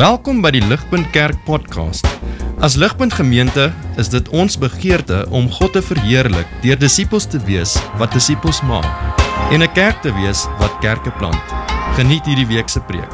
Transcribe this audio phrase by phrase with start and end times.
[0.00, 2.06] Welkom by die Ligpunt Kerk podcast.
[2.64, 3.66] As Ligpunt Gemeente
[4.00, 8.88] is dit ons begeerte om God te verheerlik deur disippels te wees wat disippels maak
[9.52, 11.44] en 'n kerk te wees wat kerke plant.
[12.00, 13.12] Geniet hierdie week se preek.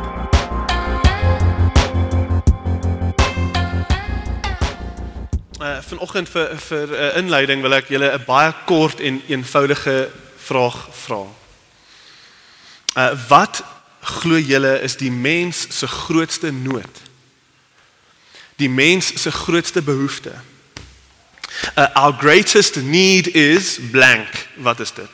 [5.58, 10.08] Uh vanoggend vir vir 'n uh, inleiding wil ek julle 'n baie kort en eenvoudige
[10.38, 11.22] vraag vra.
[12.94, 13.75] Uh wat
[14.06, 17.02] glo julle is die mens se grootste nood?
[18.56, 20.32] Die mens se grootste behoefte.
[21.76, 24.46] Uh, our greatest need is blank.
[24.54, 25.10] Wat is dit?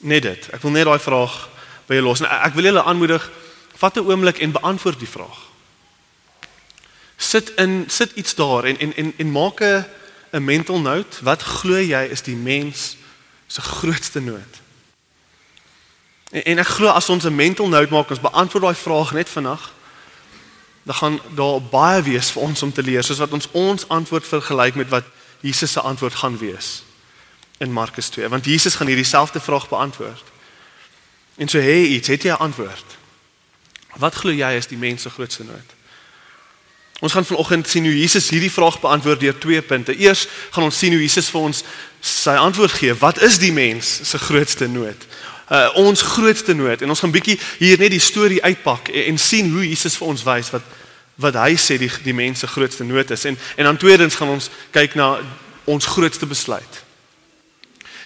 [0.00, 0.48] Net dit.
[0.52, 1.36] Ek wil net daai vraag
[1.88, 2.22] by julle los.
[2.22, 3.24] Ek wil julle aanmoedig
[3.78, 5.38] vat 'n oomblik en beantwoord die vraag.
[7.16, 9.84] Sit in sit iets daar en en en, en maak 'n
[10.32, 11.24] 'n mental note.
[11.24, 12.96] Wat glo jy is die mens
[13.46, 14.67] se grootste nood?
[16.30, 19.28] En, en ek glo as ons 'n mental note maak, ons beantwoord daai vraag net
[19.28, 19.72] vandag,
[20.82, 24.26] dan gaan daar baie wees vir ons om te leer, soos wat ons ons antwoord
[24.26, 25.04] vergelyk met wat
[25.40, 26.82] Jesus se antwoord gaan wees
[27.58, 30.24] in Markus 2, want Jesus gaan hierdie selfde vraag beantwoord.
[31.36, 32.96] En so hey, iets, het jy antwoord?
[33.96, 35.76] Wat glo jy is die mens se grootste nood?
[36.98, 39.94] Ons gaan vanoggend sien hoe Jesus hierdie vraag beantwoord deur twee punte.
[39.94, 41.62] Eers gaan ons sien hoe Jesus vir ons
[42.00, 42.94] sy antwoord gee.
[42.98, 45.06] Wat is die mens se grootste nood?
[45.50, 49.18] Uh, ons grootste nood en ons gaan bietjie hier net die storie uitpak en, en
[49.18, 50.76] sien hoe Jesus vir ons wys wat
[51.18, 54.50] wat hy sê die die mense grootste nood is en en dan tweedens gaan ons
[54.74, 55.16] kyk na
[55.68, 56.84] ons grootste besluit.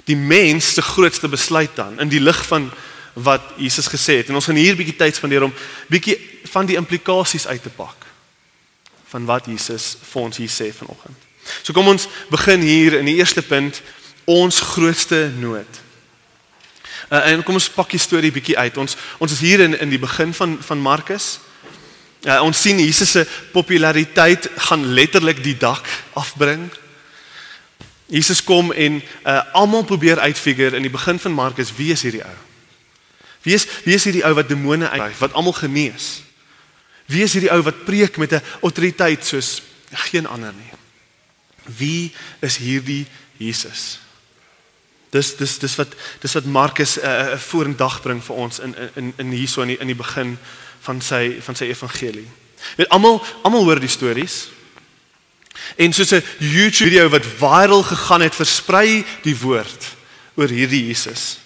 [0.04, 2.70] Die mens se grootste besluit dan in die lig van
[3.12, 5.54] wat Jesus gesê het en ons gaan hier bietjie tyd spandeer om
[5.92, 6.16] bietjie
[6.50, 8.08] van die implikasies uit te pak
[9.12, 11.28] van wat Jesus vir ons hier sê vanoggend.
[11.62, 13.82] So kom ons begin hier in die eerste punt
[14.24, 15.80] ons grootste nood.
[17.12, 18.76] Uh, en kom ons pak die storie bietjie uit.
[18.80, 21.40] Ons ons is hier in in die begin van van Markus.
[22.24, 25.84] Uh, ons sien Jesus se populariteit gaan letterlik die dak
[26.16, 26.70] afbring.
[28.08, 32.24] Jesus kom en uh, almal probeer uitfigure in die begin van Markus wie is hierdie
[32.24, 32.36] ou?
[33.44, 36.22] Wie is wie is hierdie ou wat demone uitdryf, wat almal genees?
[37.12, 39.60] Wie is hierdie ou wat preek met 'n autoriteit soos
[40.08, 40.72] geen ander nie?
[41.76, 43.04] Wie is hierdie
[43.36, 44.01] Jesus?
[45.12, 48.74] Dis dis dis wat dis wat Markus 'n uh, uh, vorendag bring vir ons in
[48.94, 50.38] in in hierso in die, in die begin
[50.80, 52.28] van sy van sy evangelie.
[52.76, 54.48] Weet almal almal hoor die stories.
[55.76, 59.84] En soos 'n YouTube video wat viral gegaan het, versprei die woord
[60.34, 61.38] oor hierdie Jesus.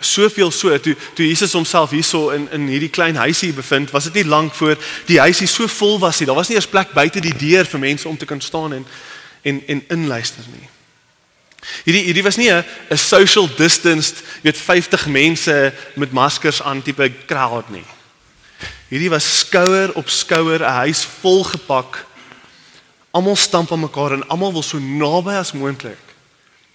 [0.00, 4.14] Soveel so toe toe Jesus homself hierso in in hierdie klein huisie bevind, was dit
[4.14, 6.26] nie lank voor die huisie so vol was nie.
[6.26, 8.86] Daar was nie eers plek buite die deur vir mense om te kan staan en
[9.42, 10.71] en en inluister nie.
[11.84, 12.64] Hierdie hierdie was nie 'n
[12.96, 17.84] social distanced, weet 50 mense met maskers aan tipe crowd nie.
[18.88, 22.06] Hierdie was skouer op skouer, 'n huis vol gepak.
[23.10, 26.12] Almal stamp aan mekaar en almal wil so naby as moontlik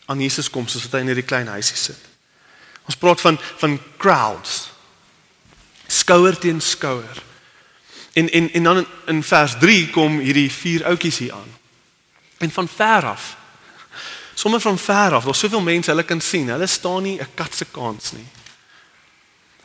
[0.06, 2.00] aan Jesus kom soos wat hy in hierdie klein huisie sit.
[2.88, 4.70] Ons praat van van crowds.
[5.88, 7.24] Skouer teen skouer.
[8.14, 11.52] En en en dan in, in vers 3 kom hierdie vier ouetjies hier aan.
[12.38, 13.36] En van ver af
[14.38, 16.50] sommer van ver af, daar's soveel mense hulle kan sien.
[16.54, 18.28] Hulle staan nie 'n kat se kans nie.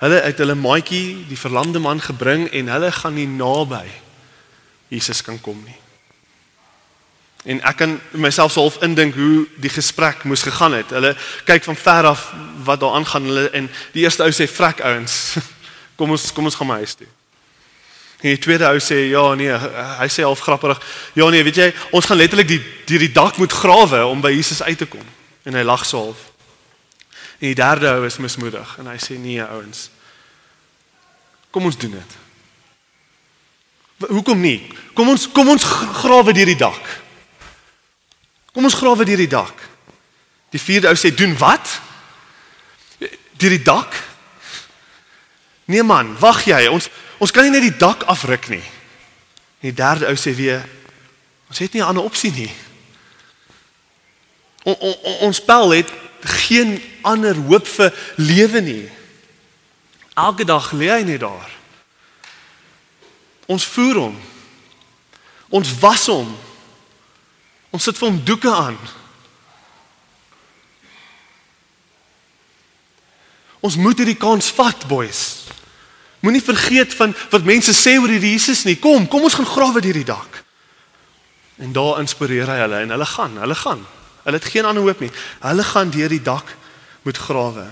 [0.00, 3.90] Hulle het hulle maatjie, die verlamde man gebring en hulle gaan nie naby
[4.88, 5.76] Jesus kan kom nie.
[7.44, 10.90] En ek kan myself half indink hoe die gesprek moes gegaan het.
[10.90, 12.28] Hulle kyk van ver af
[12.64, 15.36] wat daar aangaan hulle en die eerste ou sê vrek ouens.
[15.98, 17.06] Kom ons kom ons gaan my huis toe.
[18.22, 19.50] En die tweede ou sê ja nee,
[19.98, 20.78] hy sê half grappig.
[21.18, 24.30] Ja nee, weet jy, ons gaan letterlik die die die dak moet grawe om by
[24.30, 25.02] Jesus uit te kom.
[25.42, 26.28] En hy lag so half.
[27.42, 29.88] En die derde ou is mismoedig en hy sê nee ouens.
[31.50, 32.14] Kom ons doen dit.
[34.06, 34.60] Hoekom nie?
[34.94, 35.66] Kom ons kom ons
[35.98, 36.94] grawe deur die dak.
[38.54, 39.66] Kom ons grawe deur die dak.
[40.54, 41.80] Die vierde ou sê doen wat?
[43.00, 43.98] Deur die dak?
[45.66, 46.68] Nee man, wag jy.
[46.70, 46.86] Ons
[47.22, 48.64] Ons kan nie net die dak afruk nie.
[49.62, 50.64] En die derde ou sê weer
[51.52, 52.50] ons het nie 'n ander opsie nie.
[54.64, 55.90] O, o, o, ons spel het
[56.20, 58.90] geen ander hoop vir lewe nie.
[60.14, 61.50] Elke dag lê hy net daar.
[63.46, 64.20] Ons voer hom.
[65.48, 66.38] Ons was hom.
[67.70, 68.78] Ons sit vir hom doeke aan.
[73.60, 75.41] Ons moet hierdie kans vat, boys.
[76.22, 78.76] Moenie vergeet van wat mense sê oor hierdie Jesus nie.
[78.78, 80.42] Kom, kom ons gaan grawe deur die dak.
[81.62, 83.82] En daar inspireer hy hulle en hulle gaan, hulle gaan.
[84.22, 85.10] Hulle het geen ander hoop nie.
[85.42, 86.54] Hulle gaan deur die dak
[87.02, 87.66] moet grawe.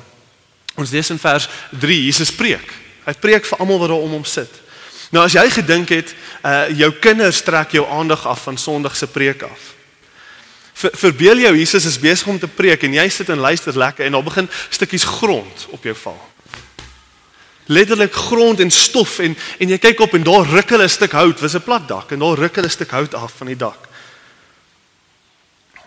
[0.75, 1.47] Ons lees in vers
[1.79, 2.75] 3 Jesus preek.
[3.06, 4.50] Hy preek vir almal wat daar om hom sit.
[5.14, 6.14] Nou as jy gedink het,
[6.46, 9.75] uh jou kinders trek jou aandag af van Sondag se preek af.
[10.75, 14.06] Ver, verbeel jou Jesus is besig om te preek en jy sit en luister lekker
[14.06, 16.30] en dan begin stukkies grond op jou val.
[17.70, 21.12] Letterlik grond en stof en en jy kyk op en daar ruk hulle 'n stuk
[21.12, 23.56] hout, was 'n plat dak en daar ruk hulle 'n stuk hout af van die
[23.56, 23.88] dak.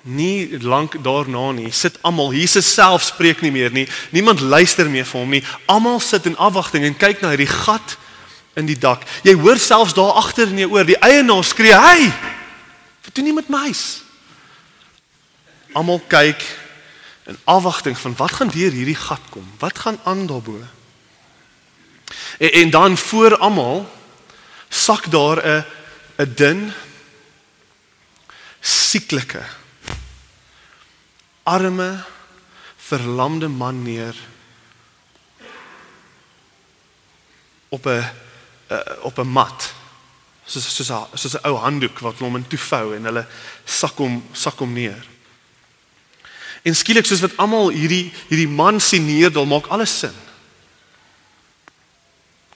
[0.02, 3.88] Nie lank daarna nie, sit almal, Jesus self spreek nie meer nie.
[4.12, 5.44] Niemand luister meer vir hom nie.
[5.66, 7.98] Almal sit in afwagting en kyk na hierdie gat
[8.54, 9.04] in die dak.
[9.24, 12.12] Jy hoor selfs daar agter in jou oor die eienaar skree: "Hey!
[13.04, 14.04] Wat doen jy met my huis?"
[15.74, 16.44] Almal kyk
[17.26, 19.52] in afwagting van wat gaan deur hierdie gat kom?
[19.60, 20.60] Wat gaan aan daarbo?
[22.38, 23.90] En, en dan voor almal
[24.70, 25.66] sak daar 'n
[26.18, 26.74] 'n dun
[28.60, 29.44] sieklike
[31.44, 32.04] arme
[32.78, 34.16] verlamde man neer
[37.70, 38.04] op 'n
[39.02, 39.74] op 'n mat
[40.46, 43.26] soos soos 'n soos 'n ou handdoek wat hom in toe vou en hulle
[43.66, 45.08] sak hom sak hom neer.
[46.64, 50.16] En skielik soos wat almal hierdie hierdie man sien neerdal maak alles sin.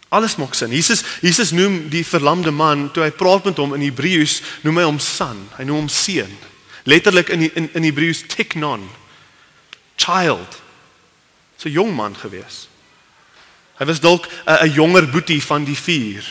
[0.09, 0.71] Alles maak sin.
[0.71, 4.85] Jesus Jesus noem die verlamde man toe hy praat met hom in Hebreëus noem hy
[4.87, 5.41] hom son.
[5.57, 6.31] Hy noem hom seun.
[6.87, 8.87] Letterlik in in in Hebreëus teknon.
[9.97, 10.61] Child.
[11.67, 12.67] 'n jong man gewees.
[13.77, 16.23] Hy was dalk 'n jonger boetie van die vier.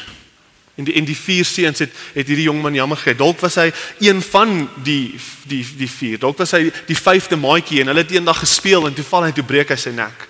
[0.75, 3.17] En die en die vier seuns het het hierdie jong man jammer gekry.
[3.17, 5.15] Dalk was hy een van die
[5.47, 6.19] die die vier.
[6.19, 9.33] Dalk was hy die vyfde maatjie en hulle het eendag gespeel en toe val hy
[9.33, 10.29] toe breek hy sy nek.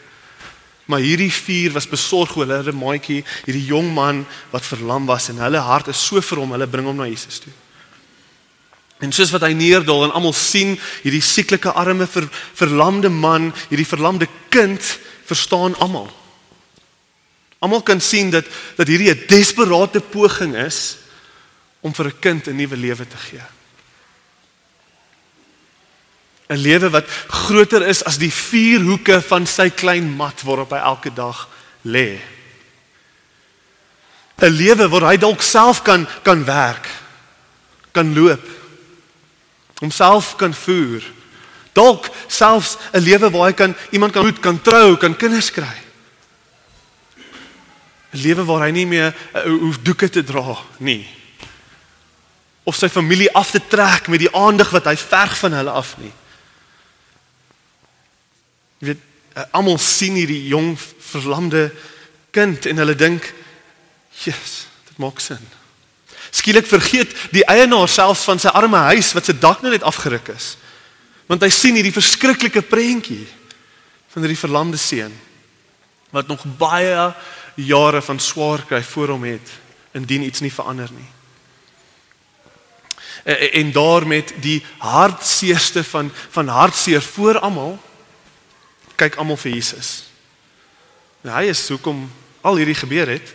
[0.87, 4.23] Maar hierdie vier was besorg oor hulle maatjie, hierdie jong man
[4.53, 7.41] wat verlam was en hulle hart is so vir hom, hulle bring hom na Jesus
[7.43, 7.53] toe.
[9.03, 13.88] En soos wat hy neerdal en almal sien hierdie sieklike arme ver, verlamde man, hierdie
[13.88, 14.81] verlamde kind,
[15.27, 16.09] verstaan almal.
[17.61, 18.47] Almal kan sien dat
[18.79, 20.99] dat hierdie 'n desperaatte poging is
[21.83, 23.56] om vir 'n kind 'n nuwe lewe te gee.
[26.48, 30.78] 'n Lewe wat groter is as die vier hoeke van sy klein mat waarop hy
[30.78, 31.48] elke dag
[31.82, 32.20] lê.
[34.38, 36.87] 'n Lewe waar hy dalk self kan kan werk,
[37.93, 38.46] kan loop,
[39.81, 41.02] homself kan voer.
[41.72, 45.76] Dalk selfs 'n lewe waar hy kan iemand kan hoed, kan trou, kan kinders kry.
[48.12, 51.06] 'n lewe waar hy nie meer uh, hoef doeke te dra nie.
[52.64, 55.96] Of sy familie af te trek met die aandag wat hy verg van hulle af
[55.99, 56.12] nie.
[58.87, 59.03] Weet,
[59.37, 60.75] uh, almal sien hierdie jong
[61.11, 61.69] verlamde
[62.35, 63.33] kind en hulle dink,
[64.25, 65.43] "Jesus, dit maak sin."
[66.31, 70.56] Skielik vergeet die eienaar selfs van sy arme huis wat se dak net afgeruk is.
[71.27, 73.27] Want hy sien hierdie verskriklike prentjie
[74.12, 75.15] van hierdie verlamde seun
[76.15, 77.15] wat nog baie
[77.56, 79.50] jare van swaar kry voor hom het
[79.97, 81.09] indien iets nie verander nie.
[83.25, 87.79] En, en daar met die hartseerste van van hartseer voor almal
[88.96, 90.08] kyk almal vir Jesus.
[91.25, 92.06] En hy is hoekom
[92.46, 93.34] al hierdie gebeur het.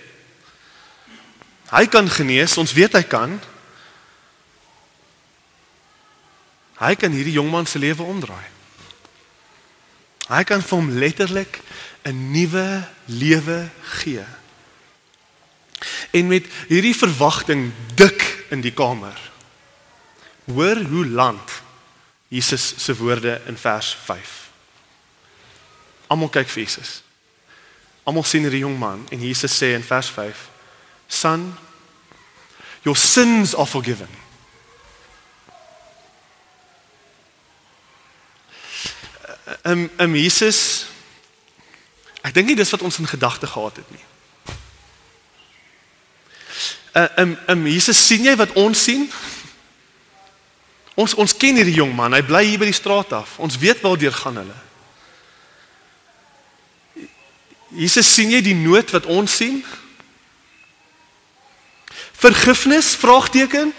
[1.71, 3.37] Hy kan genees, ons weet hy kan.
[6.81, 8.47] Hy kan hierdie jongman se lewe omdraai.
[10.31, 11.59] Hy kan vir hom letterlik
[12.07, 13.69] 'n nuwe lewe
[14.01, 14.25] gee.
[16.11, 19.19] En met hierdie verwagting dik in die kamer.
[20.45, 21.61] Hoor hoe land
[22.27, 24.50] Jesus se woorde in vers 5.
[26.11, 26.99] Almal kyk vir Jesus.
[28.03, 30.47] Almal sien hierdie jong man en Jesus sê in vers 5:
[31.07, 31.45] Son,
[32.83, 34.19] your sins are forgiven.
[39.63, 40.87] Ehm um, um, Jesus
[42.21, 44.03] Ek dink nie dis wat ons in gedagte gehad het nie.
[46.91, 49.07] Uh um um Jesus sien jy wat ons sien?
[50.99, 53.39] Ons ons ken hierdie jong man, hy bly hier by die straat af.
[53.41, 54.59] Ons weet waar gaan hulle.
[57.75, 59.61] Jesus sien jy die nood wat ons sien?
[62.21, 62.95] Vergifnis?
[62.99, 63.71] Vraagteken?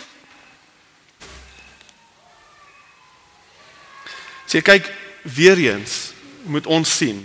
[4.48, 4.88] Sê kyk
[5.22, 7.20] weer eens moet ons sien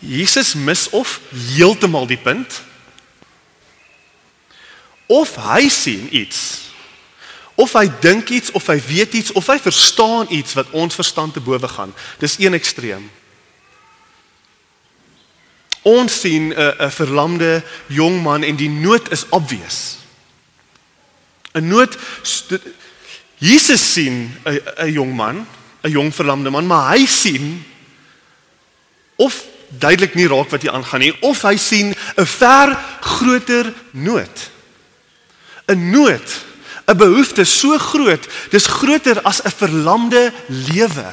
[0.00, 2.62] Jesus mis of heeltemal die punt
[5.06, 6.40] of hy sien iets
[7.60, 11.36] of hy dink iets of hy weet iets of hy verstaan iets wat ons verstand
[11.36, 13.06] te bowe gaan dis een ekstreem
[15.82, 19.96] ons sien 'n 'n verlamde jong man en die nood is obvious
[21.54, 21.96] 'n nood
[23.38, 25.46] Jesus sien 'n 'n jong man
[25.82, 27.64] 'n jong verlamde man maar hy sien
[29.16, 29.44] of
[29.78, 34.50] duidelik nie raak wat hier aangaan nie of hy sien 'n ver groter nood.
[35.66, 36.28] 'n Nood,
[36.86, 41.12] 'n behoefte so groot, dis groter as 'n verlamde lewe.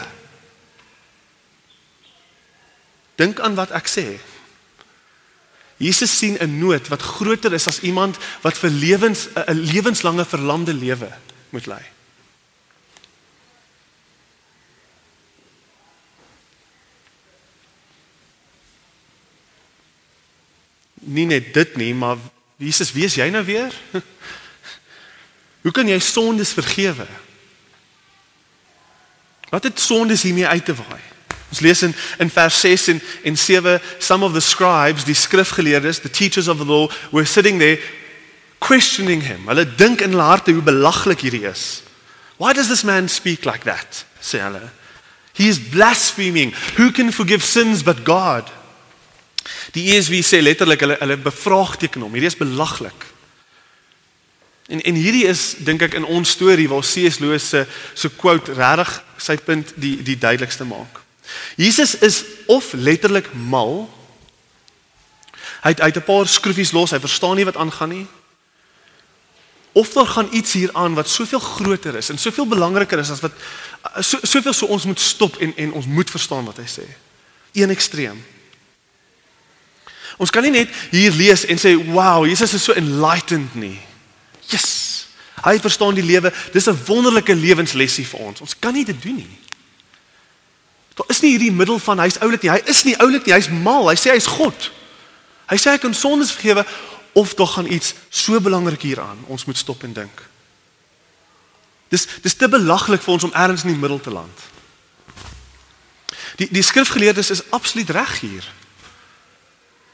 [3.16, 4.20] Dink aan wat ek sê.
[5.78, 10.74] Jesus sien 'n nood wat groter is as iemand wat vir lewens 'n lewenslange verlamde
[10.74, 11.12] lewe
[11.50, 11.84] moet lei.
[20.94, 22.18] Nie net dit nie, maar
[22.58, 23.74] Jesus, wie is jy nou weer?
[25.62, 27.08] Hoe kan jy sondes vergewe?
[29.50, 31.17] Wat het sondes hiermee uit te waai?
[31.50, 36.00] Ons lees in in vers 6 en en 7 some of the scribes, die skrifgeleerdes,
[36.00, 37.80] the teachers of the law were sitting there
[38.60, 39.48] questioning him.
[39.48, 41.84] Hulle dink in hulle harte hoe belaglik hierdie is.
[42.38, 44.06] Why does this man speak like that?
[44.22, 44.70] sê hulle.
[45.38, 46.54] He is blaspheming.
[46.78, 48.50] Who can forgive sins but God?
[49.74, 52.14] Die ESV sê letterlik hulle hulle bevraagteken hom.
[52.18, 53.08] Hierdie is belaglik.
[54.68, 57.22] En en hierdie is dink ek in ons storie waar C.S.
[57.24, 57.64] Lewis se
[57.94, 61.07] so quote regtig sy punt die die duidelikste maak.
[61.56, 63.90] Jesus is of letterlik mal.
[65.62, 68.08] Hy het uit 'n paar skroefies los, hy verstaan nie wat aangaan nie.
[69.72, 73.20] Of daar gaan iets hier aan wat soveel groter is en soveel belangriker is as
[73.20, 73.32] wat
[74.00, 76.88] so soveel so ons moet stop en en ons moet verstaan wat hy sê.
[77.54, 78.26] Een ekstreem.
[80.18, 83.80] Ons kan nie net hier lees en sê, "Wow, Jesus is so enlightened nie."
[84.48, 85.08] Yes.
[85.44, 86.34] Hy verstaan die lewe.
[86.52, 88.42] Dis 'n wonderlike lewenslesie vir ons.
[88.42, 89.38] Ons kan nie dit doen nie.
[90.98, 92.52] Daar is nie hierdie middel van hy's oulik nie.
[92.52, 93.36] Hy is nie oulik nie.
[93.36, 93.86] Hy's mal.
[93.92, 94.72] Hy sê hy's God.
[95.48, 96.66] Hy sê hy kan sondes vergewe
[97.18, 99.22] of tog gaan iets so belangrik hieraan.
[99.30, 100.24] Ons moet stop en dink.
[101.94, 104.46] Dis dis te belaglik vir ons om ergens in die middel te land.
[106.42, 108.50] Die die skrifgeleerdes is absoluut reg hier.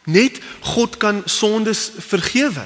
[0.03, 0.39] Net
[0.73, 2.65] God kan sondes vergewe.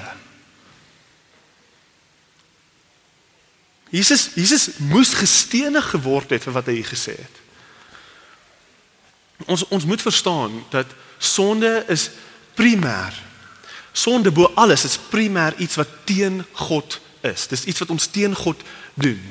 [3.90, 7.44] Jesus Jesus moes gestenig geword het vir wat hy gesê het.
[9.46, 10.86] Ons ons moet verstaan dat
[11.18, 12.10] sonde is
[12.54, 13.14] primêr.
[13.92, 17.48] Sonde bo alles is primêr iets wat teen God is.
[17.48, 18.62] Dis iets wat ons teen God
[18.94, 19.22] doen.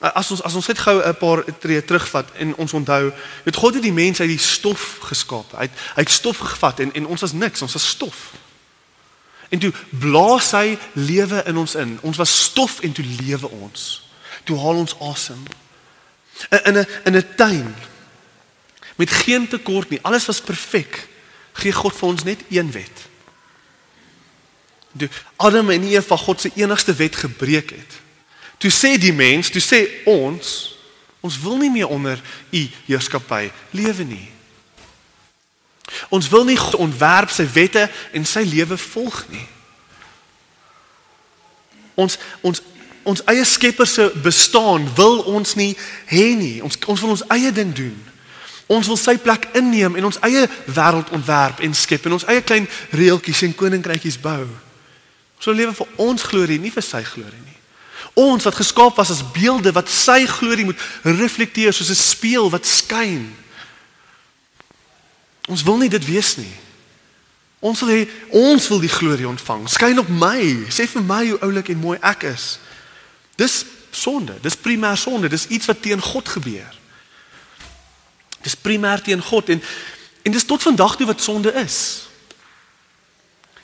[0.00, 3.12] As ons as ons net gou 'n paar tree terugvat en ons onthou,
[3.44, 5.52] het God het die mens uit die stof geskaap.
[5.52, 8.32] Hy het hy het stof gevat en en ons was niks, ons was stof.
[9.48, 11.98] En toe blaas hy lewe in ons in.
[12.02, 14.08] Ons was stof en toe lewe ons.
[14.44, 15.42] Toe haal ons asem.
[16.64, 17.74] In 'n in 'n tuin
[19.02, 19.98] met geen tekort nie.
[20.02, 21.08] Alles was perfek.
[21.52, 23.06] Gee God vir ons net een wet.
[24.92, 27.96] Die Adam en Eva God se enigste wet gebreek het.
[28.62, 30.52] Toe sê die mens, toe sê ons,
[31.20, 34.28] ons wil nie meer onder u heerskappy lewe nie.
[36.14, 39.48] Ons wil nie God ontwerp sy wette en sy lewe volg nie.
[41.98, 42.62] Ons ons
[43.02, 45.72] ons eie skepper se bestaan wil ons nie
[46.06, 46.60] hê nie.
[46.62, 48.11] Ons ons wil ons eie ding doen.
[48.66, 52.42] Ons wil sy plek inneem en ons eie wêreld ontwerp en skep en ons eie
[52.42, 54.46] klein reeltjies en koninkrykies bou.
[55.36, 57.58] Ons wil lewe vir ons glorie, nie vir sy glorie nie.
[58.14, 62.66] Ons wat geskaap was as beelde wat sy glorie moet reflekteer soos 'n spieël wat
[62.66, 63.34] skyn.
[65.48, 66.54] Ons wil nie dit wees nie.
[67.60, 69.68] Ons wil hê ons wil die glorie ontvang.
[69.68, 70.66] Skyn op my.
[70.68, 72.58] Sê vir my hoe oulik en mooi ek is.
[73.36, 74.34] Dis sonde.
[74.42, 75.28] Dis primêr sonde.
[75.28, 76.81] Dis iets wat teen God gebeur.
[78.42, 79.62] Dis primêr teen God en
[80.22, 82.06] en dis tot vandag toe wat sonde is.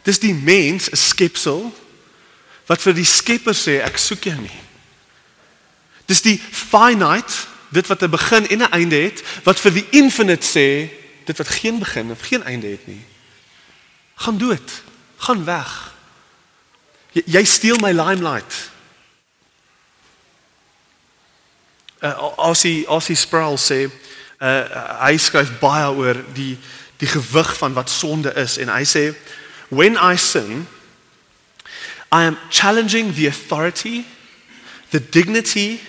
[0.02, 1.75] Dis die mens, 'n skepsel
[2.66, 4.61] wat vir die Skepper sê ek soek jou nie.
[6.06, 10.47] Dis die finite, dit wat 'n begin en 'n einde het, wat vir die infinite
[10.47, 10.90] sê
[11.25, 13.04] dit wat geen begin of geen einde het nie.
[14.14, 14.82] Gaan dood.
[15.16, 15.94] Gaan weg.
[17.12, 18.70] Jy, jy steel my limelight.
[22.02, 23.90] Uh, as hy as hy Sproul sê
[24.40, 26.57] uh, hy skryf baie oor die
[26.99, 29.04] die gewig van wat sonde is en hy sê
[29.71, 30.66] when i sin
[32.11, 34.04] i am challenging the authority
[34.90, 35.80] the dignity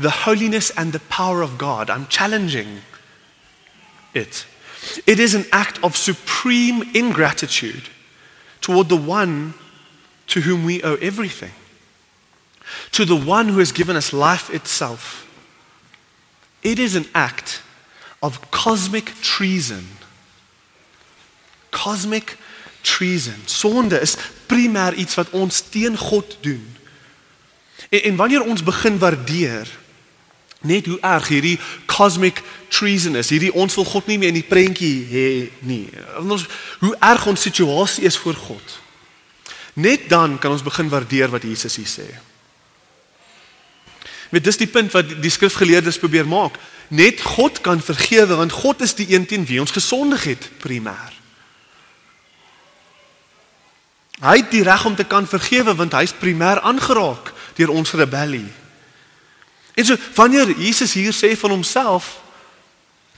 [0.00, 1.90] the holiness and the power of god.
[1.90, 2.80] I'm challenging
[4.14, 4.46] it.
[5.06, 7.88] It is an act of supreme ingratitude
[8.60, 9.54] toward the one
[10.28, 11.52] to whom we owe everything
[12.92, 15.26] to the one who has given us life itself.
[16.62, 17.62] It is an act
[18.20, 19.88] of cosmic treason.
[21.70, 22.36] Cosmic
[22.80, 23.42] treason.
[23.44, 26.76] Sonde is primêr iets wat ons teen God doen.
[27.88, 29.68] En, en wanneer ons begin waardeer
[30.60, 31.56] Net hoe erg hierdie
[31.88, 33.30] cosmic treason is.
[33.32, 35.28] Hierdie ons wil God nie meer in die prentjie hê
[35.64, 35.86] nie.
[36.20, 36.44] Ons
[36.82, 38.74] hoe erg ons situasie is voor God.
[39.80, 42.08] Net dan kan ons begin waardeer wat Jesus hier sê.
[44.30, 46.60] Met dis die punt wat die skrifgeleerdes probeer maak.
[46.90, 51.12] Net God kan vergewe want God is die een teen wie ons gesondig het primêr.
[54.20, 58.48] Hy het die reg om te kan vergewe want hy's primêr aangeraak deur ons rebellie.
[59.78, 62.18] En so wanneer Jesus hier sê van homself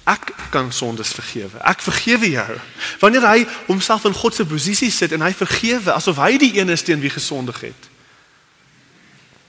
[0.05, 1.63] ek kan sondes vergewe.
[1.63, 2.59] Ek vergewe jou.
[3.01, 6.75] Wanneer hy homself in God se posisie sit en hy vergewe asof hy die een
[6.75, 7.89] is teen wie gesondig het.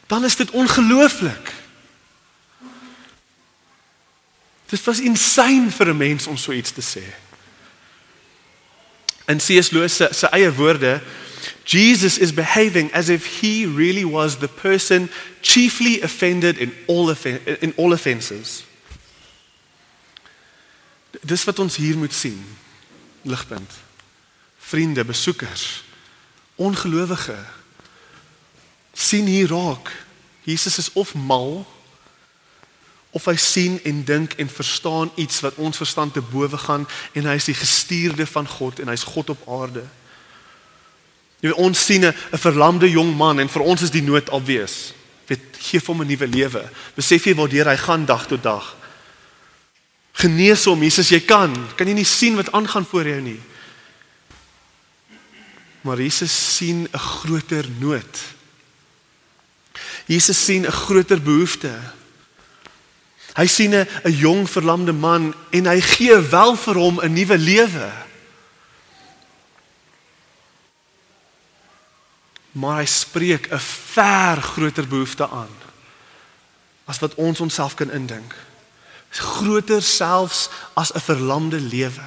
[0.08, 1.54] Dan is dit ongelooflik.
[4.66, 7.04] Dit was insane vir 'n mens om so iets te sê.
[9.26, 9.70] En C.S.
[9.70, 11.02] Lewis se, se eie woorde
[11.64, 15.10] Jesus is behaving as if he really was the person
[15.42, 17.10] chiefly offended in all
[17.62, 18.64] in all offenses.
[21.24, 22.44] Dis wat ons hier moet sien.
[23.22, 23.72] Ligpunt.
[24.60, 25.84] Vriende, besoekers,
[26.56, 27.38] ongelowige
[28.94, 29.92] sien hier raak.
[30.44, 31.68] Jesus is of mal
[33.14, 37.30] of hy sien en dink en verstaan iets wat ons verstand te bowe gaan en
[37.30, 39.86] hy is die gestuurde van God en hy's God op aarde.
[41.44, 44.94] Jy weet ons sien 'n verlamde jong man en vir ons is die nood obvious.
[45.28, 46.70] Weet gee hom 'n nuwe lewe.
[46.96, 48.76] Besef jy waar hy gaan dag tot dag?
[50.14, 51.68] Genees hom, Jesus, jy kan.
[51.76, 53.40] Kan jy nie sien wat aangaan voor jou nie?
[55.82, 58.20] Maar Jesus sien 'n groter nood.
[60.06, 61.80] Jesus sien 'n groter behoefte.
[63.34, 67.92] Hy sien 'n jong verlamde man en hy gee wel vir hom 'n nuwe lewe.
[72.54, 75.56] maar hy spreek 'n ver groter behoefte aan
[76.86, 78.36] as wat ons onsself kan indink.
[79.10, 82.06] Groter selfs as 'n verlamde lewe.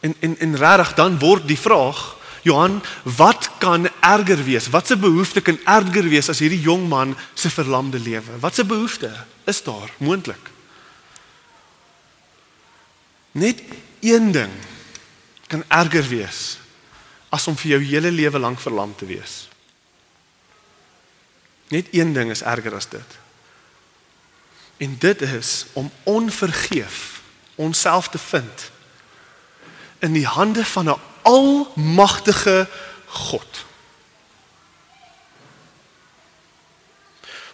[0.00, 4.68] En en en regtig dan word die vraag Johan, wat kan erger wees?
[4.68, 8.38] Wat se behoefte kan erger wees as hierdie jong man se verlamde lewe?
[8.40, 9.10] Wat se behoefte
[9.44, 10.50] is daar moontlik?
[13.32, 13.62] Net
[14.00, 14.52] een ding
[15.46, 16.58] kan erger wees
[17.28, 19.48] as om vir jou hele lewe lank verlam te wees.
[21.68, 23.18] Net een ding is erger as dit.
[24.78, 27.20] En dit is om onvergeef
[27.54, 28.70] onsself te vind
[29.98, 32.68] in die hande van 'n almagtige
[33.06, 33.66] God.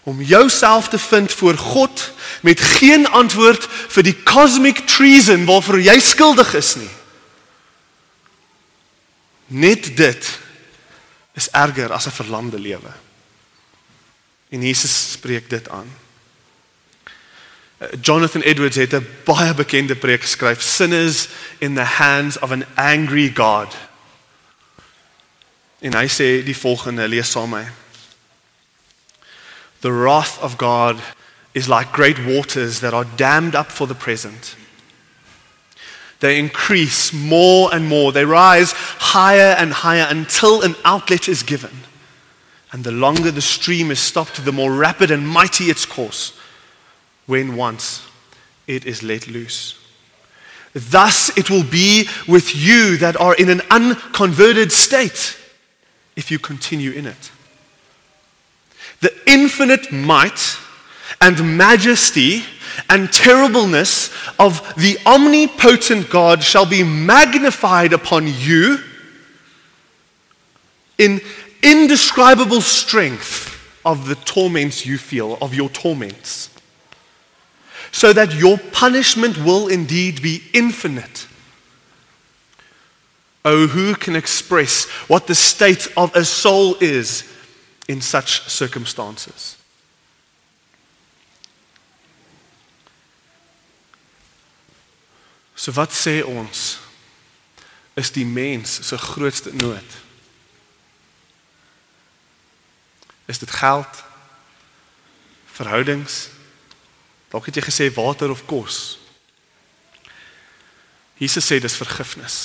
[0.03, 5.99] Om jouself te vind voor God met geen antwoord vir die cosmic treason waarvoor jy
[6.01, 6.93] skuldig is nie.
[9.47, 10.29] Net dit
[11.35, 12.93] is erger as 'n verlamde lewe.
[14.49, 16.04] En Jesus spreek dit aan.
[18.01, 23.33] Jonathan Edwards het 'n baie bekende preek geskryf, Sinners in the hands of an angry
[23.35, 23.77] God.
[25.81, 27.71] En hy sê die volgende, lees saam met my.
[29.81, 31.01] The wrath of God
[31.53, 34.57] is like great waters that are dammed up for the present.
[36.19, 38.13] They increase more and more.
[38.13, 41.85] They rise higher and higher until an outlet is given.
[42.71, 46.33] And the longer the stream is stopped, the more rapid and mighty its course
[47.27, 48.07] when once
[48.67, 49.79] it is let loose.
[50.73, 55.39] Thus it will be with you that are in an unconverted state
[56.17, 57.31] if you continue in it.
[59.01, 60.57] The infinite might
[61.21, 62.45] and majesty
[62.89, 68.79] and terribleness of the omnipotent God shall be magnified upon you
[70.99, 71.21] in
[71.63, 73.51] indescribable strength
[73.85, 76.51] of the torments you feel, of your torments,
[77.95, 81.29] so that your punishment will indeed be infinite.
[83.45, 87.23] Oh, who can express what the state of a soul is
[87.87, 89.57] in such circumstances?
[95.55, 96.81] So wat sê ons
[97.95, 100.01] is die mens se grootste nood?
[103.31, 104.03] Is dit geld?
[105.55, 106.34] Verhoudings?
[107.35, 109.01] Dalk het jy gesê water of kos.
[111.19, 112.37] Jesus sê dis vergifnis.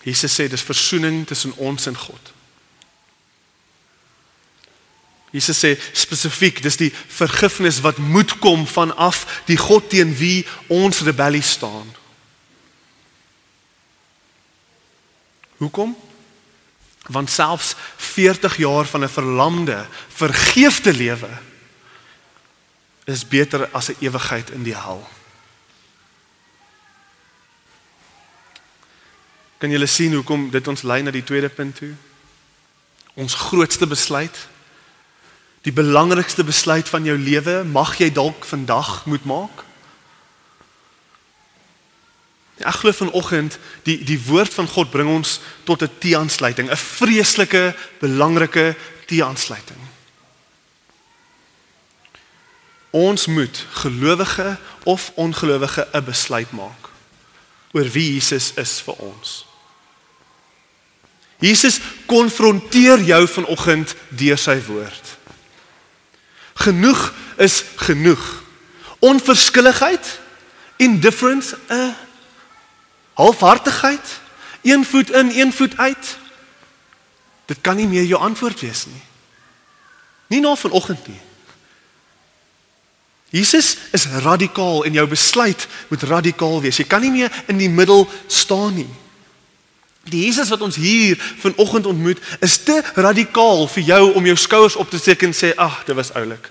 [0.00, 2.30] Jesus sê dis verzoening tussen ons en God.
[5.34, 11.02] Jesus sê spesifiek, dis die vergifnis wat moet kom vanaf die God teen wie ons
[11.04, 11.90] rebellie staan.
[15.60, 15.92] Hoekom?
[17.12, 21.44] Want selfs 40 jaar van 'n verlamde, vergeefte lewe
[23.06, 25.08] is beter as 'n ewigheid in die hel.
[29.58, 31.94] Kan julle sien hoekom dit ons lei na die tweede punt toe?
[33.14, 34.48] Ons grootste besluit,
[35.62, 39.64] die belangrikste besluit van jou lewe, mag jy dalk vandag moet maak.
[42.58, 47.74] Ek glo vanoggend die die woord van God bring ons tot 'n T-aansluiting, 'n vreeslike
[48.00, 49.95] belangrike T-aansluiting.
[52.96, 56.88] Ons moet gelowige of ongelowige 'n besluit maak
[57.72, 59.46] oor wie Jesus is vir ons.
[61.38, 65.16] Jesus konfronteer jou vanoggend deur sy woord.
[66.54, 68.42] Genoeg is genoeg.
[68.98, 70.20] Onverskilligheid,
[70.76, 71.94] indifference, 'n uh,
[73.12, 74.20] halfhartigheid,
[74.62, 76.16] een voet in, een voet uit.
[77.44, 79.04] Dit kan nie meer jou antwoord wees nie.
[80.26, 81.20] Nie na vanoggend nie.
[83.30, 86.78] Jesus is radikaal en jou besluit moet radikaal wees.
[86.78, 88.90] Jy kan nie meer in die middel staan nie.
[90.06, 94.76] Die Jesus wat ons hier vanoggend ontmoet, is te radikaal vir jou om jou skouers
[94.76, 96.50] op te steek en sê, "Ag, dit was oulik."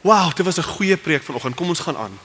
[0.00, 1.54] Wow, dit was 'n goeie preek vanoggend.
[1.54, 2.18] Kom ons gaan aan.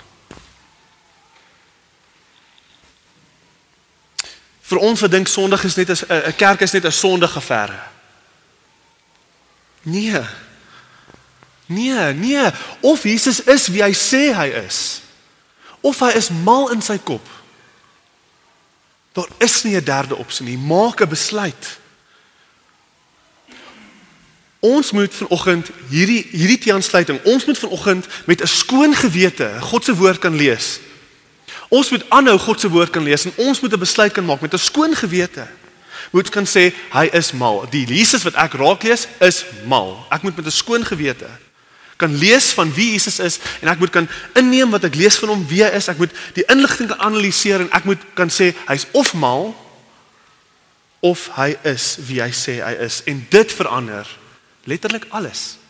[4.62, 7.80] Vir ons wat dink Sondag is net 'n kerk is net 'n sondige affære.
[9.82, 10.22] Nee.
[11.72, 15.02] Nee, nee, of Jesus is wie hy sê hy is.
[15.82, 17.24] Of hy is mal in sy kop.
[19.16, 20.58] Daar is nie 'n derde opsie nie.
[20.58, 21.80] Maak 'n besluit.
[24.60, 29.96] Ons moet vanoggend hierdie hierdie teensluiting, ons moet vanoggend met 'n skoon gewete God se
[29.96, 30.80] woord kan lees.
[31.70, 34.42] Ons moet aanhou God se woord kan lees en ons moet 'n besluit kan maak
[34.42, 35.48] met 'n skoon gewete.
[36.12, 37.66] Moet kan sê hy is mal.
[37.70, 40.06] Die Jesus wat ek raak lees is mal.
[40.10, 41.28] Ek moet met 'n skoon gewete
[42.02, 44.10] kan lees van wie Jesus is en ek moet kan
[44.40, 45.90] inneem wat ek lees van hom wie hy is.
[45.92, 49.52] Ek moet die inligting kan analiseer en ek moet kan sê hy's of mal
[51.02, 54.10] of hy is wie hy sê hy is en dit verander
[54.70, 55.62] letterlik alles.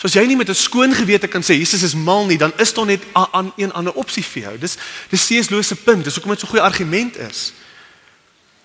[0.00, 2.52] So as jy nie met 'n skoon gewete kan sê Jesus is mal nie, dan
[2.56, 4.58] is daar net 'n een ander opsie vir jou.
[4.58, 4.76] Dis
[5.10, 6.04] dis seeslose punt.
[6.04, 7.52] Dis hoekom dit so 'n goeie argument is.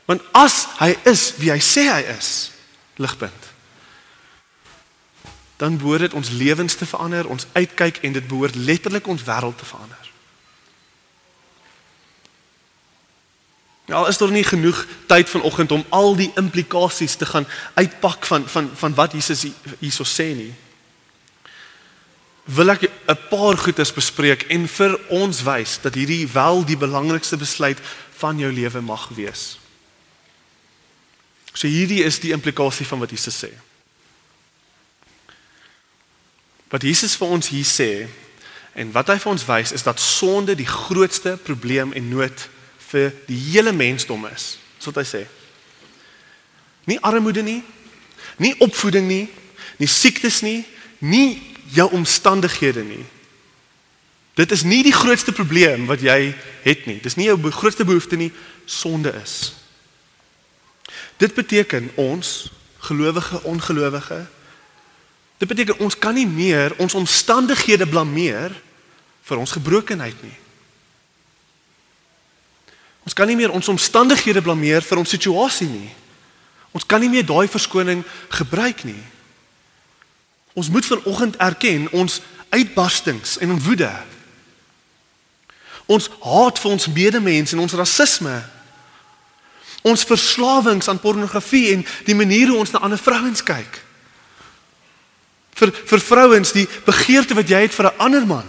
[0.06, 2.52] Want as hy is wie hy sê hy is,
[2.96, 3.55] ligpunt.
[5.58, 9.58] Dan behoort dit ons lewens te verander, ons uitkyk en dit behoort letterlik ons wêreld
[9.58, 10.12] te verander.
[13.86, 18.48] Ja, is daar nie genoeg tyd vanoggend om al die implikasies te gaan uitpak van
[18.50, 19.46] van van wat Jesus
[19.80, 20.54] hierso sê nie
[22.46, 27.38] wil ek 'n paar goedes bespreek en vir ons wys dat hierdie wel die belangrikste
[27.38, 27.80] besluit
[28.18, 29.58] van jou lewe mag wees.
[31.54, 33.50] So hierdie is die implikasie van wat Jesus sê.
[36.70, 37.90] Wat Jesus vir ons hier sê
[38.76, 42.48] en wat hy vir ons wys is dat sonde die grootste probleem en nood
[42.90, 44.56] vir die hele mensdom is.
[44.78, 45.24] Dis wat hy sê.
[46.86, 47.62] Nie armoede nie,
[48.38, 49.26] nie opvoeding nie,
[49.82, 50.64] nie siektes nie,
[51.00, 51.42] nie
[51.74, 53.04] jou omstandighede nie.
[54.36, 57.00] Dit is nie die grootste probleem wat jy het nie.
[57.00, 58.32] Dis nie jou grootste behoefte nie,
[58.68, 59.56] sonde is.
[61.18, 62.52] Dit beteken ons
[62.86, 64.26] gelowige ongelowige
[65.38, 68.54] Dit beteken ons kan nie meer ons omstandighede blameer
[69.26, 70.38] vir ons gebrokenheid nie.
[73.06, 75.92] Ons kan nie meer ons omstandighede blameer vir ons situasie nie.
[76.76, 78.02] Ons kan nie meer daai verskoning
[78.34, 79.02] gebruik nie.
[80.56, 83.92] Ons moet vanoggend erken ons uitbarstings en ons woede.
[85.86, 88.36] Ons haat vir ons medemens en ons rasisme.
[89.86, 93.85] Ons verslawings aan pornografie en die manier hoe ons na ander vrouens kyk.
[95.56, 98.46] Vir vir vrouens die begeerte wat jy het vir 'n ander man.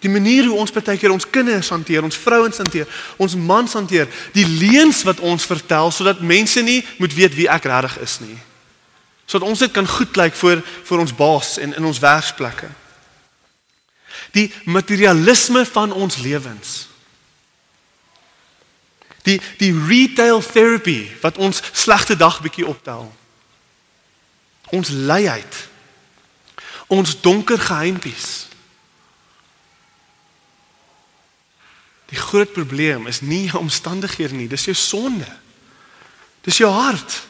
[0.00, 4.08] Die manier hoe ons baie keer ons kinders hanteer, ons vrouens hanteer, ons mans hanteer,
[4.32, 8.38] die leuns wat ons vertel sodat mense nie moet weet wie ek regtig is nie
[9.30, 12.66] sodat ons dit kan goed lyk vir vir ons baas en in ons werksplekke.
[14.34, 16.88] Die materialisme van ons lewens.
[19.22, 23.06] Die die retail therapy wat ons slegte dag bietjie optel.
[24.70, 25.68] Ons luiheid.
[26.86, 28.46] Ons donker geheimpies.
[32.10, 35.28] Die groot probleem is nie jou omstandighede nie, dis jou sonde.
[36.42, 37.20] Dis jou hart.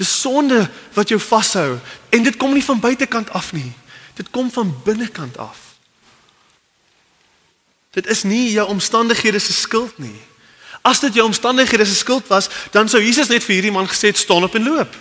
[0.00, 0.62] Dis sonde
[0.96, 1.76] wat jou vashou
[2.08, 3.72] en dit kom nie van buitekant af nie.
[4.16, 5.58] Dit kom van binnekant af.
[7.90, 10.16] Dit is nie jou omstandighede se skuld nie.
[10.80, 14.14] As dit jou omstandighede se skuld was, dan sou Jesus net vir hierdie man gesê
[14.14, 14.96] het staan op en loop.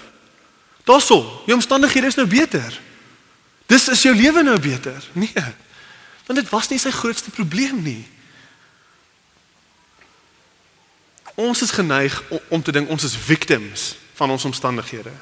[0.89, 2.81] Daarso, jou omstandighede is nou beter.
[3.65, 5.03] Dis is jou lewe nou beter.
[5.13, 5.33] Nee.
[6.25, 8.07] Want dit was nie sy grootste probleem nie.
[11.37, 12.17] Ons is geneig
[12.49, 15.13] om te dink ons is victims van ons omstandighede.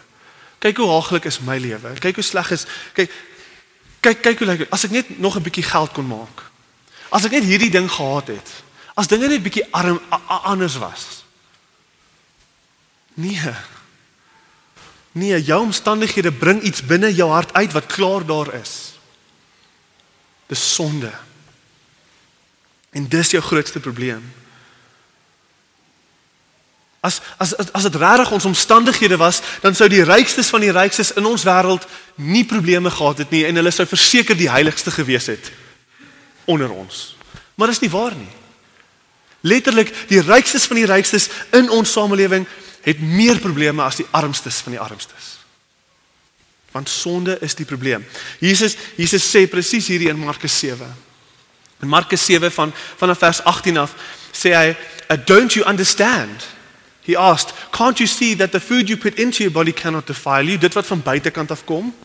[0.64, 1.94] Kyk hoe haaglik is my lewe.
[2.00, 2.64] Kyk hoe sleg is
[2.96, 3.12] kyk
[4.00, 6.48] kyk kyk hoe lyk dit as ek net nog 'n bietjie geld kon maak.
[7.12, 8.50] As ek net hierdie ding gehad het.
[8.96, 11.26] As dinge net bietjie arm a, a, anders was.
[13.14, 13.76] Nee.
[15.18, 18.74] Nee, jou omstandighede bring iets binne jou hart uit wat klaar daar is.
[20.46, 21.12] Dis sonde.
[22.90, 24.22] En dis jou grootste probleem.
[27.00, 31.14] As as as dit regtig ons omstandighede was, dan sou die rykstes van die rykstes
[31.18, 35.30] in ons wêreld nie probleme gehad het nie en hulle sou verseker die heiligste gewees
[35.34, 35.52] het
[36.46, 37.16] onder ons.
[37.56, 38.34] Maar dis nie waar nie.
[39.42, 42.48] Letterlik, die rykstes van die rykstes in ons samelewing
[42.88, 45.36] het meer probleme as die armstes van die armstes.
[46.72, 48.06] Want sonde is die probleem.
[48.40, 50.88] Jesus Jesus sê presies hierdie in Markus 7.
[51.84, 53.96] In Markus 7 van vanaf vers 18 af
[54.32, 54.76] sê hy,
[55.26, 56.48] "Don't you understand?"
[57.04, 60.46] He asked, "Can't you see that the food you put into your body cannot defile
[60.46, 61.96] you?" Dit wat van buitekant af kom.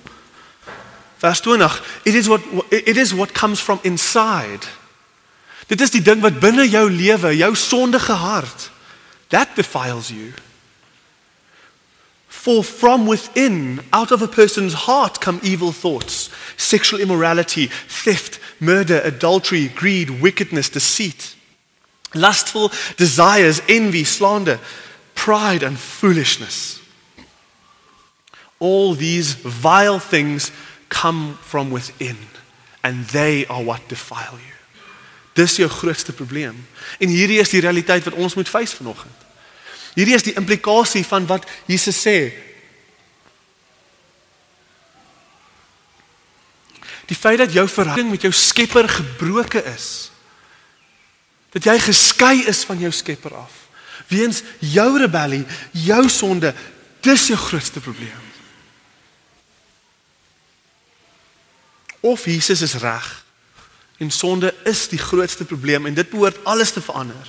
[1.17, 4.67] Vers 20, "It is what it is what comes from inside."
[5.67, 8.71] Dit is die ding wat binne jou lewe, jou sondige hart,
[9.29, 10.33] that defiles you.
[12.43, 19.01] For from within, out of a person's heart come evil thoughts, sexual immorality, theft, murder,
[19.05, 21.37] adultery, greed, wickedness, deceit,
[22.15, 24.59] lustful desires, envy, slander,
[25.15, 26.83] pride and foolishness.
[28.59, 30.51] All these vile things
[30.89, 32.17] come from within
[32.83, 34.55] and they are what defile you.
[35.35, 36.67] Dis jou grootste probleem.
[36.99, 39.22] En hierdie is die realiteit wat ons moet face vanoggend.
[39.95, 42.33] Hierdie is die implikasie van wat Jesus sê.
[47.07, 50.11] Die feit dat jou verhouding met jou Skepper gebroken is.
[51.53, 53.63] Dat jy geskei is van jou Skepper af
[54.13, 56.53] weens jou rebellie, jou sonde,
[57.05, 58.31] dis jou grootste probleem.
[62.01, 63.11] Of Jesus is reg
[64.03, 67.29] en sonde is die grootste probleem en dit behoort alles te verander.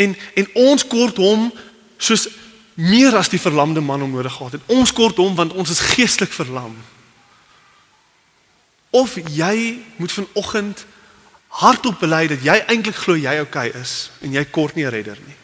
[0.00, 1.50] En en ons kort hom
[2.00, 2.28] soos
[2.80, 4.64] meer as die verlamde man om nodig gehad het.
[4.72, 6.76] Ons kort hom want ons is geestelik verlam.
[8.90, 10.86] Of jy moet vanoggend
[11.60, 15.18] hardop bely dat jy eintlik glo jy okay is en jy kort nie 'n redder
[15.26, 15.36] nie.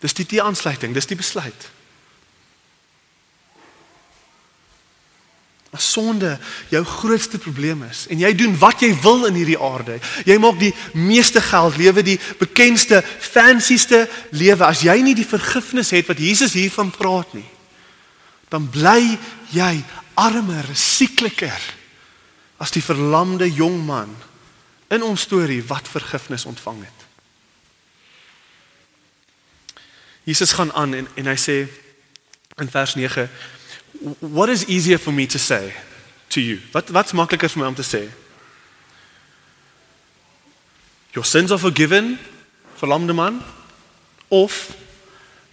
[0.00, 1.70] Dis die die aansluiting, dis die besluit.
[5.72, 9.96] As sonde jou grootste probleem is en jy doen wat jy wil in hierdie aarde.
[10.28, 14.04] Jy maak die meeste geld, lewe die bekendste, fancyste
[14.36, 17.48] lewe as jy nie die vergifnis het wat Jesus hiervan praat nie.
[18.52, 19.16] Dan bly
[19.56, 19.72] jy
[20.20, 21.70] armer, siekliker
[22.60, 24.12] as die verlamde jong man
[24.92, 27.08] in ons storie wat vergifnis ontvang het.
[30.28, 31.56] Jesus gaan aan en en hy sê
[32.60, 33.24] in vers 9
[34.18, 35.72] What is easier for me to say
[36.30, 36.60] to you?
[36.72, 38.08] Wat wat's makliker vir my om te sê?
[41.12, 42.18] Your sins are forgiven,
[42.80, 43.42] verlamde man,
[44.28, 44.74] of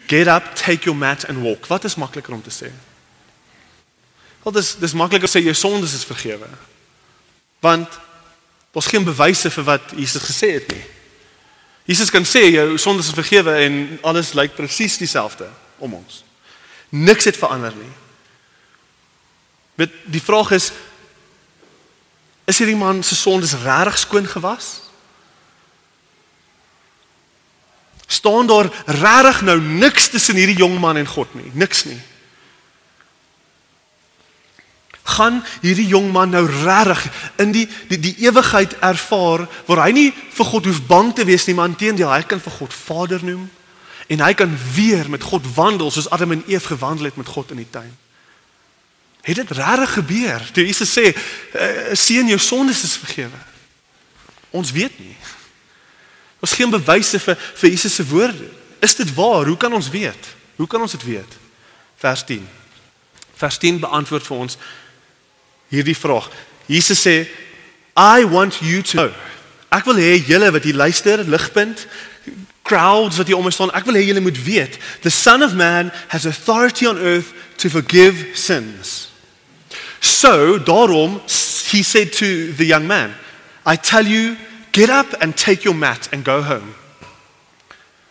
[0.08, 1.68] get up, take your mat and walk.
[1.68, 2.72] Wat is makliker om te sê?
[4.44, 6.48] Wat is dis makliker sê jou sondes is vergewe?
[7.60, 8.00] Want
[8.72, 10.84] daar's geen bewyse vir wat Jesus gesê het nie.
[11.90, 16.24] Jesus kan sê jou sondes is vergewe en alles lyk presies dieselfde om ons.
[16.90, 17.92] Niks het verander nie.
[19.80, 20.72] Met die vraag is
[22.50, 24.68] is hierdie man se sondes regtig skoon gewas?
[28.10, 31.52] Staan daar regtig nou niks tussen hierdie jong man en God nie?
[31.54, 32.00] Niks nie
[35.10, 37.06] gaan hierdie jong man nou regtig
[37.42, 41.48] in die die die ewigheid ervaar waar hy nie vir God hoef bang te wees
[41.48, 43.48] nie, maar inteendeel hy kan vir God Vader noem
[44.10, 47.52] en hy kan weer met God wandel soos Adam en Eve gewandel het met God
[47.54, 47.92] in die tuin.
[49.22, 50.50] Het dit regtig gebeur?
[50.52, 53.38] Toe Jesus sê, uh, "Seun, jou sondes is vergewe."
[54.50, 55.16] Ons weet nie.
[56.40, 58.50] Ons geen bewyse vir vir Jesus se woorde.
[58.80, 59.46] Is dit waar?
[59.46, 60.36] Hoe kan ons weet?
[60.56, 61.38] Hoe kan ons dit weet?
[61.96, 62.48] Vers 10.
[63.36, 64.58] Vers 10 beantwoord vir ons
[65.68, 66.32] hierdie vraag.
[66.66, 67.28] Jesus sê,
[67.96, 69.12] "I want you to know."
[69.70, 71.88] Ek wil hê julle wat hier luister, ligpunt,
[72.62, 75.92] crowds wat hier om staan, ek wil hê julle moet weet, the son of man
[76.08, 79.09] has authority on earth to forgive sins.
[80.00, 81.22] So, daarom
[81.72, 83.16] he said to the young man,
[83.66, 84.38] I tell you,
[84.72, 86.76] get up and take your mat and go home.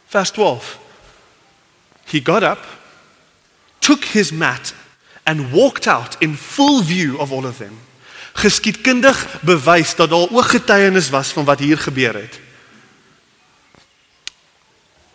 [0.09, 0.79] Verse 12.
[2.07, 2.65] He got up,
[3.81, 4.75] took his mat,
[5.27, 7.79] and walked out in full view of all of them.
[8.33, 12.41] Geskiedkundig bewys dat daar ook getuienis was van wat hier gebeur het.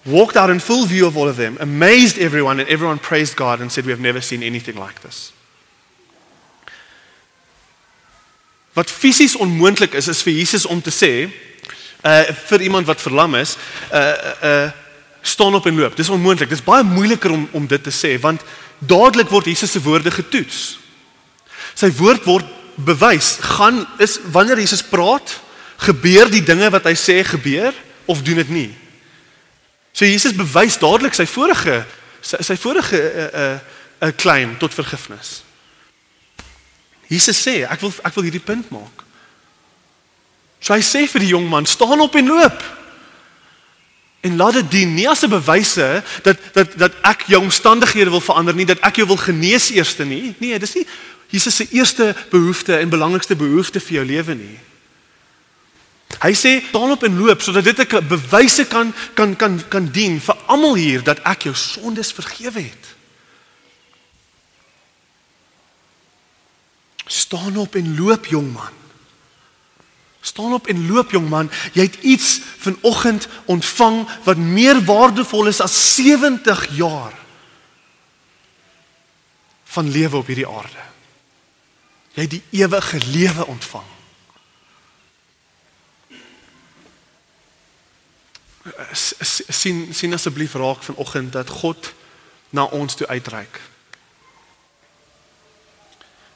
[0.02, 3.62] Walked out in full view of all of them, amazed everyone, and everyone praised God
[3.62, 5.32] and said, We have never seen anything like this.
[8.74, 11.30] Wat fisies onmoontlik is, is vir Jesus om te sê,
[12.04, 13.58] uh vir iemand wat verlam is,
[13.94, 14.72] uh uh
[15.24, 15.96] staan op en loop.
[15.96, 16.50] Dis onmoontlik.
[16.50, 18.42] Dis baie moeiliker om om dit te sê want
[18.80, 20.78] dadelik word Jesus se woorde getoets.
[21.74, 23.38] Sy woord word bewys.
[23.40, 25.40] Gaan is wanneer Jesus praat,
[25.78, 27.74] gebeur die dinge wat hy sê gebeur
[28.06, 28.70] of doen dit nie.
[29.94, 31.84] So Jesus bewys dadelik sy vorige
[32.24, 33.60] sy, sy vorige 'n uh, 'n uh,
[34.04, 35.44] 'n uh, claim tot vergifnis.
[37.08, 39.04] Jesus sê, ek wil ek wil hierdie punt maak.
[40.64, 42.64] So hy sê vir die jong man, staan op en loop.
[44.24, 48.22] En laat dit dien nie as 'n bewyse dat dat dat ek jou omstandighede wil
[48.22, 50.36] verander nie, dat ek jou wil genees eerste nie.
[50.40, 50.88] Nee, dis nie
[51.34, 54.60] Jesus se eerste behoefte en belangrikste behoefte vir jou lewe nie.
[56.22, 60.22] Hy sê staan op en loop sodat dit 'n bewyse kan kan kan kan dien
[60.22, 62.93] vir almal hier dat ek jou sondes vergewe het.
[67.06, 68.72] Staan op en loop jong man.
[70.22, 71.52] Staan op en loop jong man.
[71.74, 77.14] Jy het iets vanoggend ontvang wat meer waardevol is as 70 jaar
[79.64, 80.84] van lewe op hierdie aarde.
[82.14, 83.90] Jy het die ewige lewe ontvang.
[88.94, 91.94] sien sien asseblief raak vanoggend dat God
[92.50, 93.60] na ons toe uitreik.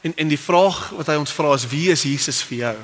[0.01, 2.77] En en die vraag wat hy ons vra is wie is Jesus vir jou?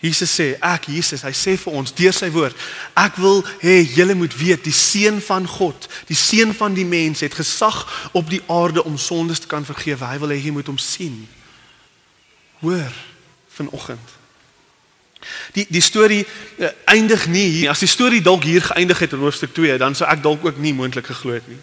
[0.00, 2.56] Jesus sê ek Jesus, hy sê vir ons deur sy woord,
[2.96, 7.20] ek wil hê julle moet weet die seun van God, die seun van die mens
[7.20, 7.82] het gesag
[8.16, 10.08] op die aarde om sondes te kan vergewe.
[10.08, 11.20] Hy wil hê jy moet hom sien.
[12.64, 12.96] Hoor
[13.52, 14.16] vanoggend.
[15.52, 17.74] Die die storie uh, eindig nie hier.
[17.74, 20.60] As die storie dalk hier geëindig het in hoofstuk 2, dan sou ek dalk ook
[20.64, 21.60] nie moontlik geglo het nie.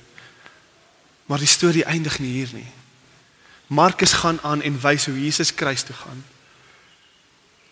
[1.27, 2.67] Maar die storie eindig nie hier nie.
[3.67, 6.23] Markus gaan aan en wys hoe Jesus kruis toe gaan.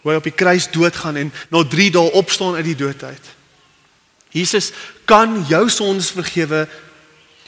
[0.04, 3.34] Hoe hy op die kruis doodgaan en na 3 dae opstaan uit die dood uit.
[4.36, 4.72] Jesus
[5.08, 6.68] kan jou sondes vergewe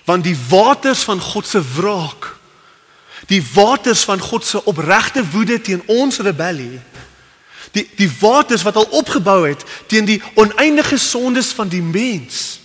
[0.08, 2.30] want die waters van God se wraak
[3.28, 6.80] die waters van God se opregte woede teen ons rebellie
[7.76, 12.60] die die waters wat al opgebou het teen die oneindige sondes van die mens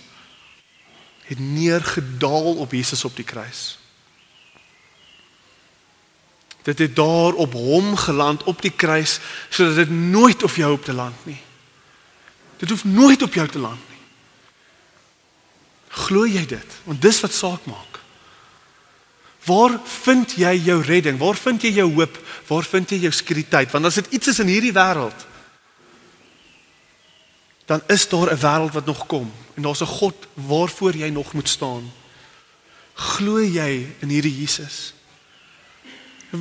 [1.33, 3.77] het neergedaal op Jesus op die kruis.
[6.63, 9.19] Dit het daar op hom geland op die kruis
[9.49, 11.41] sodat dit nooit op jou op te land nie.
[12.57, 13.99] Dit hoef nooit op jou te land nie.
[16.03, 16.77] Glo jy dit?
[16.83, 17.99] Want dis wat saak maak.
[19.43, 21.19] Waar vind jy jou redding?
[21.19, 22.15] Waar vind jy jou hoop?
[22.47, 23.71] Waar vind jy jou sekuriteit?
[23.71, 25.25] Want as dit iets is in hierdie wêreld,
[27.65, 31.33] dan is daar 'n wêreld wat nog kom en daar's 'n God waarvoor jy nog
[31.33, 31.93] moet staan.
[32.93, 34.93] Glo jy in hierdie Jesus?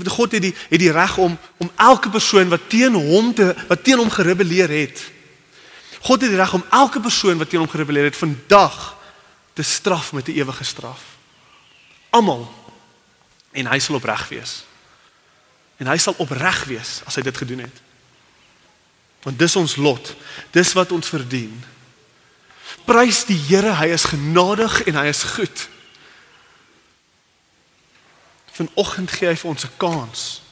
[0.05, 3.85] God het die het die reg om om elke persoon wat teen hom te wat
[3.85, 5.11] teen hom gerebelleer het.
[6.01, 8.97] God het die reg om elke persoon wat teen hom gerebelleer het vandag
[9.53, 11.01] te straf met 'n ewige straf.
[12.11, 12.55] Almal
[13.51, 14.65] en hy sal opreg wees.
[15.77, 17.81] En hy sal opreg wees as hy dit gedoen het.
[19.23, 20.15] Want dis ons lot.
[20.51, 21.65] Dis wat ons verdien.
[22.85, 25.69] Prys die Here, hy is genadig en hy is goed.
[28.53, 30.43] Vanoggend gee hy vir ons 'n kans.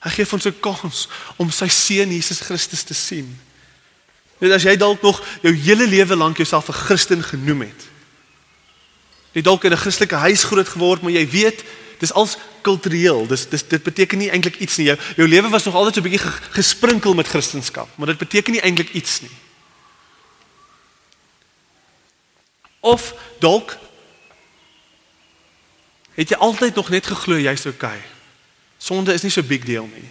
[0.00, 3.38] Hy gee vir ons 'n kans om sy seun Jesus Christus te sien.
[4.40, 7.82] Net as jy dalk nog jou hele lewe lank jouself 'n Christen genoem het.
[9.32, 11.64] Jy dalk in 'n Christelike huis groot geword, maar jy weet
[12.00, 13.26] dis als kultureel.
[13.26, 14.86] Dis dis dit beteken nie eintlik iets nie.
[14.86, 18.52] Jou jou lewe was nog altyd so 'n bietjie gesprinkel met kristendom, maar dit beteken
[18.52, 19.36] nie eintlik iets nie.
[22.80, 23.76] Of dalk
[26.14, 28.00] het jy altyd nog net geglo jy's okay.
[28.78, 30.08] Sonde is nie so big deal nie.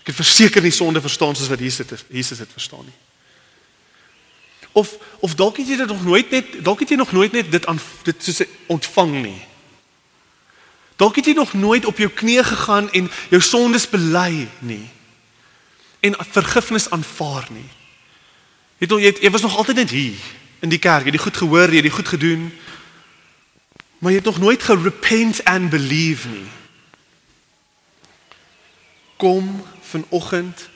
[0.00, 2.98] Ek het verseker nie sonde verstaan soos wat Jesus dit Jesus dit verstaan nie.
[4.72, 7.50] Of of dalk het jy dit nog nooit net dalk het jy nog nooit net
[7.50, 9.40] dit aan dit soos ontvang nie.
[10.96, 14.88] Dalk het jy nog nooit op jou knieë gegaan en jou sondes bely nie.
[16.00, 17.68] En vergifnis aanvaar nie.
[18.78, 20.20] Het jy jy was nog altyd net hier
[20.60, 22.52] in die kerk, jy het goed gehoor, jy het goed gedoen.
[23.98, 26.48] Maar jy het nog nooit gerepent and believe nie.
[29.16, 30.68] Kom vanoggend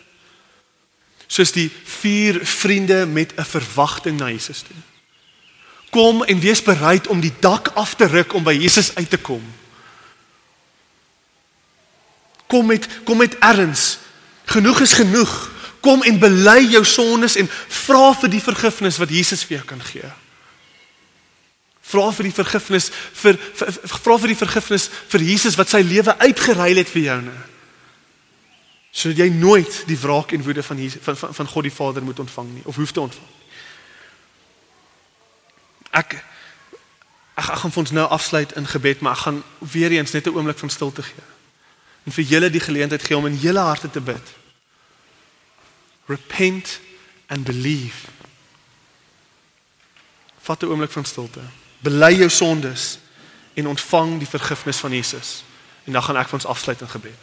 [1.28, 4.76] soos die vier vriende met 'n verwagting na Jesus toe.
[5.90, 9.18] Kom en wees bereid om die dak af te ruk om by Jesus uit te
[9.18, 9.42] kom.
[12.48, 13.98] Kom met kom met erns.
[14.44, 15.34] Genoeg is genoeg.
[15.80, 19.82] Kom en bely jou sondes en vra vir die vergifnis wat Jesus vir jou kan
[19.84, 20.08] gee.
[21.88, 22.90] Vra vir die vergifnis
[23.22, 27.38] vir, vra vir die vergifnis vir Jesus wat sy lewe uitgeruil het vir jou nou
[28.98, 32.02] sodat jy nooit die wraak en woede van Jesus, van, van van God die Vader
[32.02, 33.26] moet ontvang nie of hoef te ontvang.
[35.90, 36.16] Ek
[37.38, 40.26] ek, ek gaan vir ons nou afsluit in gebed, maar ek gaan weer eens net
[40.26, 41.37] 'n oomblik van stilte gee.
[42.08, 44.30] En vir julle die geleentheid gee om in julle harte te bid.
[46.06, 46.80] Repent
[47.26, 48.08] and believe.
[50.40, 51.40] Vat 'n oomblik van stilte.
[51.78, 52.98] Bely jou sondes
[53.54, 55.44] en ontvang die vergifnis van Jesus.
[55.84, 57.22] En dan gaan ek vir ons afsluit in gebed.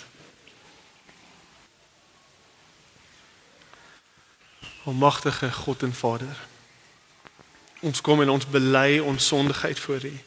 [4.83, 6.37] Almagtige God en Vader.
[7.79, 10.19] Ons kom en ons bely ons sondigheid voor U.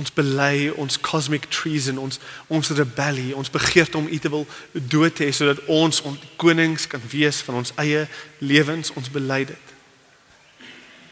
[0.00, 5.20] Ons bely ons cosmic treason, ons ons rebellie, ons begeerte om U te wil dood
[5.20, 8.06] hê sodat ons ons konings kan wees van ons eie
[8.40, 9.74] lewens, ons bely dit.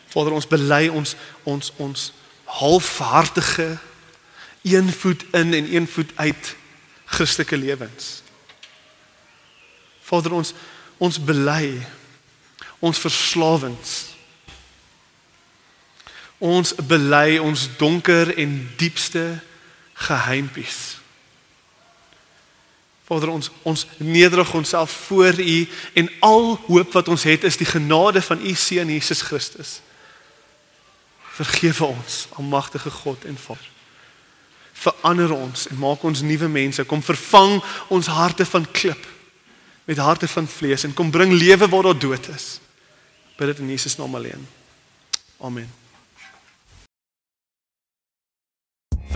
[0.08, 1.12] Vader, ons bely ons
[1.44, 2.06] ons ons
[2.58, 3.74] halfhartige
[4.64, 6.54] een voet in en een voet uit
[7.12, 8.22] Christelike lewens.
[10.00, 10.54] Vader ons
[10.98, 11.76] ons bely
[12.80, 14.17] ons verslawings.
[16.38, 19.40] Ons bely ons donker en diepste
[19.98, 20.98] geheimpies.
[23.08, 27.66] Vader ons ons nederig onsself voor U en al hoop wat ons het is die
[27.66, 29.80] genade van U seun Jesus Christus.
[31.38, 33.70] Vergewe ons, almagtige God en Vader.
[34.78, 36.84] Verander ons en maak ons nuwe mense.
[36.84, 37.58] Kom vervang
[37.88, 39.06] ons harte van klip
[39.88, 42.58] met harte van vlees en kom bring lewe waar daar dood is.
[43.40, 44.44] Bid dit in Jesus naam alleen.
[45.40, 45.77] Amen.